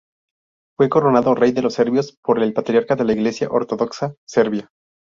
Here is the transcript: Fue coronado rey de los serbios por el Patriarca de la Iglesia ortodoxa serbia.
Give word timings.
Fue 0.75 0.89
coronado 0.89 1.35
rey 1.35 1.51
de 1.51 1.61
los 1.61 1.75
serbios 1.75 2.17
por 2.23 2.41
el 2.41 2.53
Patriarca 2.53 2.95
de 2.95 3.05
la 3.05 3.13
Iglesia 3.13 3.49
ortodoxa 3.51 4.15
serbia. 4.25 4.71